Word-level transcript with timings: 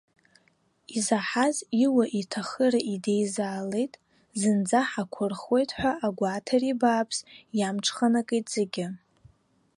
Изаҳаз 0.95 1.55
иуа-иҭахыра 1.83 2.79
идеизалеит, 2.93 3.93
зынӡа 4.39 4.81
ҳақәырхуеит 4.89 5.69
ҳәа 5.77 5.91
агәаҭеира 6.05 6.79
бааԥс 6.79 7.17
иамҽханакит 7.57 8.45
зегьы. 8.55 8.85